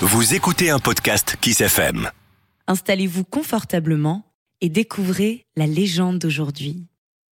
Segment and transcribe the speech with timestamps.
[0.00, 2.10] Vous écoutez un podcast Kiss FM.
[2.66, 4.24] Installez-vous confortablement
[4.60, 6.86] et découvrez la légende d'aujourd'hui.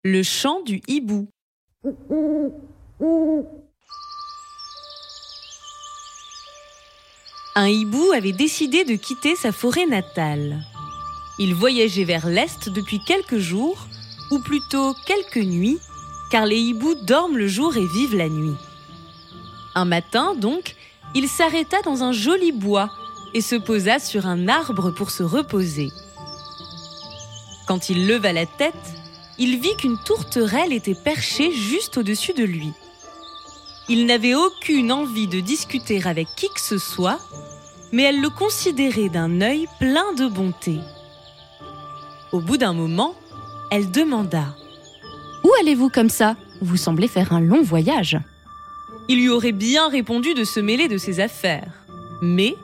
[0.03, 1.27] Le chant du hibou.
[7.55, 10.59] Un hibou avait décidé de quitter sa forêt natale.
[11.37, 13.87] Il voyageait vers l'est depuis quelques jours,
[14.31, 15.79] ou plutôt quelques nuits,
[16.31, 18.57] car les hiboux dorment le jour et vivent la nuit.
[19.75, 20.75] Un matin, donc,
[21.15, 22.89] il s'arrêta dans un joli bois
[23.33, 25.91] et se posa sur un arbre pour se reposer.
[27.67, 28.73] Quand il leva la tête,
[29.37, 32.71] il vit qu'une tourterelle était perchée juste au-dessus de lui.
[33.87, 37.19] Il n'avait aucune envie de discuter avec qui que ce soit,
[37.91, 40.79] mais elle le considérait d'un œil plein de bonté.
[42.31, 43.15] Au bout d'un moment,
[43.71, 44.55] elle demanda
[45.43, 46.35] Où allez-vous comme ça?
[46.61, 48.19] Vous semblez faire un long voyage.
[49.09, 51.73] Il lui aurait bien répondu de se mêler de ses affaires.
[52.21, 52.55] Mais,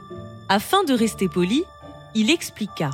[0.48, 1.63] afin de rester poli,
[2.13, 2.91] il expliqua.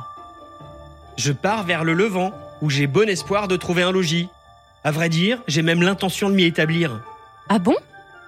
[1.18, 4.28] Je pars vers le Levant, où j'ai bon espoir de trouver un logis.
[4.84, 7.02] À vrai dire, j'ai même l'intention de m'y établir.
[7.50, 7.76] Ah bon?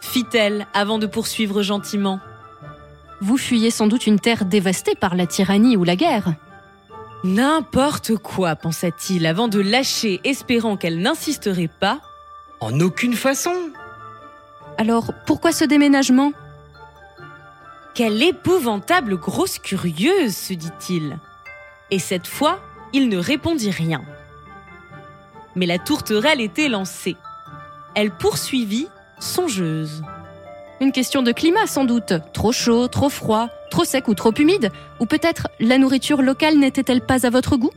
[0.03, 2.21] Fit-elle avant de poursuivre gentiment.
[3.23, 6.35] Vous fuyez sans doute une terre dévastée par la tyrannie ou la guerre.
[7.25, 12.01] N'importe quoi, pensa-t-il avant de lâcher, espérant qu'elle n'insisterait pas.
[12.61, 13.55] En aucune façon.
[14.77, 16.33] Alors, pourquoi ce déménagement?
[17.95, 21.19] Quelle épouvantable grosse curieuse, se dit-il.
[21.93, 22.59] Et cette fois,
[22.93, 24.03] il ne répondit rien.
[25.55, 27.17] Mais la tourterelle était lancée.
[27.95, 28.89] Elle poursuivit,
[29.21, 30.03] songeuse.
[30.81, 32.15] Une question de climat sans doute.
[32.33, 37.01] Trop chaud, trop froid, trop sec ou trop humide Ou peut-être la nourriture locale n'était-elle
[37.01, 37.71] pas à votre goût?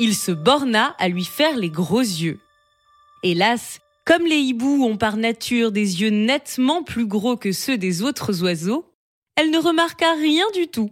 [0.00, 2.40] Il se borna à lui faire les gros yeux.
[3.22, 8.02] Hélas, comme les hiboux ont par nature des yeux nettement plus gros que ceux des
[8.02, 8.94] autres oiseaux,
[9.36, 10.90] elle ne remarqua rien du tout.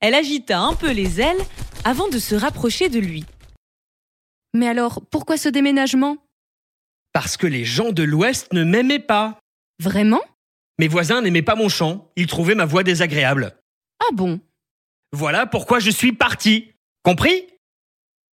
[0.00, 1.40] Elle agita un peu les ailes
[1.84, 3.24] avant de se rapprocher de lui.
[4.54, 6.18] Mais alors, pourquoi ce déménagement?
[7.12, 9.38] Parce que les gens de l'Ouest ne m'aimaient pas.
[9.80, 10.20] Vraiment?
[10.78, 13.56] Mes voisins n'aimaient pas mon chant, ils trouvaient ma voix désagréable.
[14.00, 14.40] Ah bon?
[15.12, 16.72] Voilà pourquoi je suis parti.
[17.02, 17.46] Compris?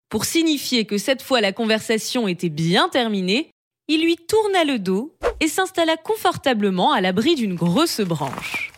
[0.09, 3.51] Pour signifier que cette fois la conversation était bien terminée,
[3.89, 8.73] il lui tourna le dos et s'installa confortablement à l'abri d'une grosse branche.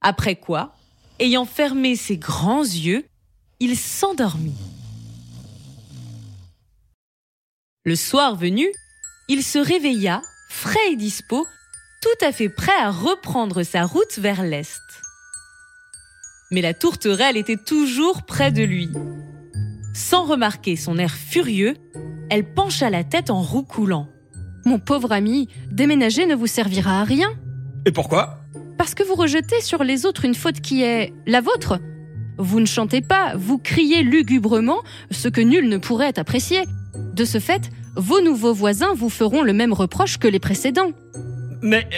[0.00, 0.74] Après quoi,
[1.18, 3.04] ayant fermé ses grands yeux,
[3.60, 4.54] il s'endormit.
[7.84, 8.66] Le soir venu,
[9.28, 11.46] il se réveilla, frais et dispo,
[12.02, 14.80] tout à fait prêt à reprendre sa route vers l'est.
[16.50, 18.90] Mais la tourterelle était toujours près de lui.
[19.96, 21.74] Sans remarquer son air furieux,
[22.28, 24.08] elle pencha la tête en roucoulant.
[24.66, 27.30] Mon pauvre ami, déménager ne vous servira à rien.
[27.86, 28.40] Et pourquoi?
[28.76, 31.80] Parce que vous rejetez sur les autres une faute qui est la vôtre.
[32.36, 36.64] Vous ne chantez pas, vous criez lugubrement, ce que nul ne pourrait apprécier.
[37.14, 40.90] De ce fait, vos nouveaux voisins vous feront le même reproche que les précédents.
[41.62, 41.88] Mais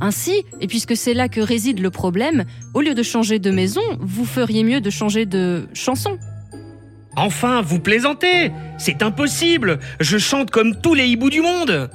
[0.00, 3.82] Ainsi, et puisque c'est là que réside le problème, au lieu de changer de maison,
[4.00, 6.18] vous feriez mieux de changer de chanson.
[7.16, 11.90] Enfin, vous plaisantez C'est impossible Je chante comme tous les hiboux du monde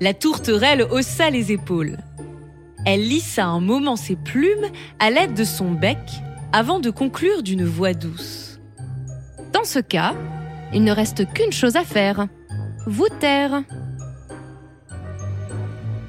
[0.00, 1.98] La tourterelle haussa les épaules.
[2.86, 4.66] Elle lissa un moment ses plumes
[4.98, 5.98] à l'aide de son bec
[6.52, 8.58] avant de conclure d'une voix douce.
[9.52, 10.14] Dans ce cas,
[10.72, 12.26] il ne reste qu'une chose à faire.
[12.86, 13.62] Vous taire.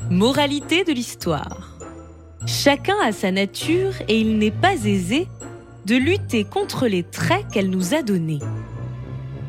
[0.09, 1.77] Moralité de l'histoire.
[2.45, 5.27] Chacun a sa nature et il n'est pas aisé
[5.85, 8.39] de lutter contre les traits qu'elle nous a donnés.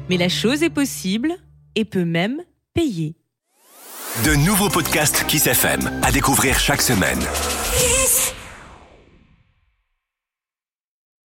[0.09, 1.35] Mais la chose est possible
[1.75, 2.43] et peut même
[2.75, 3.17] payer.
[4.25, 7.21] De nouveaux podcasts Kiss FM à découvrir chaque semaine.
[7.77, 8.35] Kiss